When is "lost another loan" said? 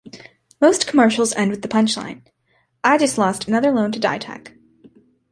3.19-3.91